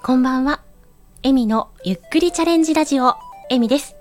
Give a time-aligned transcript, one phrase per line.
[0.00, 0.60] こんばんは。
[1.24, 3.16] エミのゆっくりチャレンジラジオ、
[3.50, 3.96] エミです。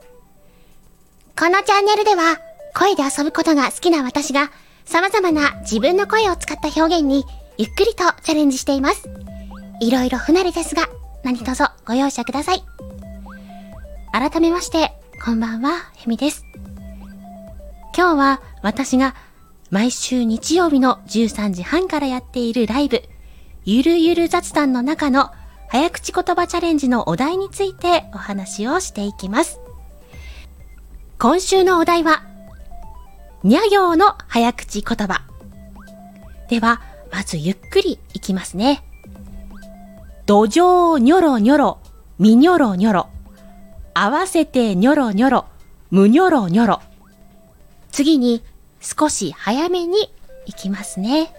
[1.38, 2.38] このチャンネルでは、
[2.76, 4.52] 声で遊ぶことが好きな私が、
[4.86, 7.26] 様々な自分の声を使った表現に、
[7.58, 9.10] ゆっくりとチャレンジしています。
[9.82, 10.88] いろいろ不慣れですが、
[11.24, 12.64] 何卒ご容赦ください。
[14.12, 14.94] 改めまして、
[15.26, 16.46] こんばんは、エミです。
[17.98, 19.16] 今日は私が
[19.72, 23.02] 毎週日曜日の13時半からやっているライブ、
[23.66, 25.32] ゆるゆる雑談の中の
[25.70, 29.60] 早口言葉チャレンジのお題についてお話をしていきます。
[31.20, 32.24] 今週のお題は、
[33.44, 35.24] にゃ行の早口言葉。
[36.50, 38.84] では、まずゆっくりいきますね。
[40.26, 41.80] 土壌にょろにょろ、
[42.18, 43.10] みにょろにょろ。
[43.94, 45.46] 合わせてにょろにょろ、
[45.92, 46.82] むにょろにょろ。
[47.92, 48.44] 次に
[48.80, 49.98] 少し早めに
[50.46, 51.34] 行きますね。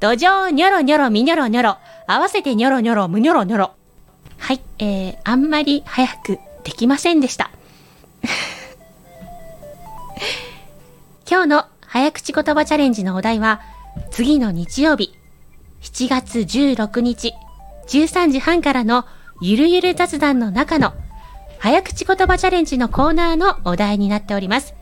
[0.00, 3.72] 土壌にょろにょろみにょろにょろ、合わせてにょろにょろむにょろにょろ。
[4.38, 7.50] はい、えー、あんまり早くできませんでした。
[11.30, 13.60] 今日の早口言葉チャレンジのお題は、
[14.10, 15.14] 次の日曜日、
[15.82, 17.34] 7月16日、
[17.88, 19.04] 13時半からの
[19.42, 20.94] ゆるゆる雑談の中の
[21.58, 24.72] 早口言葉チャレンジのコーナーのお題になっております。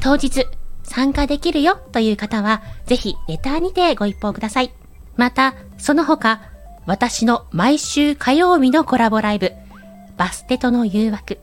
[0.00, 0.46] 当日
[0.92, 4.72] 参加できるよという方は、ぜひレターにてご一報ください。
[5.16, 6.42] また、その他、
[6.84, 9.52] 私の毎週火曜日のコラボライブ、
[10.18, 11.38] バステとの誘惑。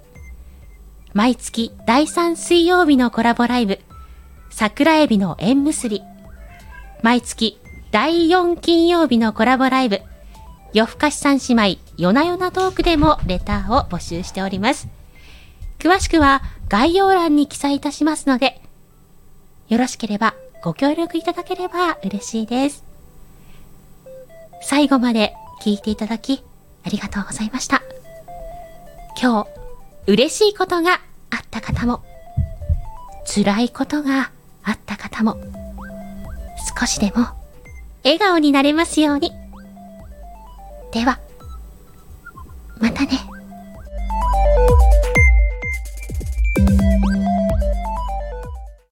[1.14, 3.80] 毎月第3水曜日のコラボライブ、
[4.52, 6.04] 桜エビの縁結び。
[7.02, 10.02] 毎月第4金曜日のコラボライブ、
[10.74, 14.88] 夜更かし三姉妹、夜な夜なトークでもレターを募集しております。
[15.80, 18.62] 詳しくは概要欄に記載いたしますので、
[19.70, 22.84] よろしければご協力いただければ嬉しいです。
[24.64, 26.44] 最後まで聞いていただき、
[26.84, 27.84] ありがとうございました。
[29.22, 29.50] 今日、
[30.08, 30.94] 嬉しいことが
[31.30, 32.02] あった方も、
[33.26, 34.32] 辛いことが
[34.64, 35.38] あった方も、
[36.80, 37.28] 少しでも
[38.04, 39.32] 笑顔になれますように。
[40.92, 41.20] では、
[42.80, 43.29] またね